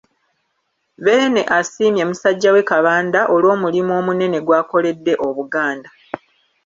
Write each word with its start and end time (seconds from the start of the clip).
Beene 1.03 1.41
asiimye 1.57 2.03
musajja 2.09 2.49
we 2.55 2.61
Kabanda 2.69 3.21
olw'omulimu 3.35 3.91
omunene 3.99 4.37
gw'akoledde 4.45 5.13
Obuganda. 5.27 5.89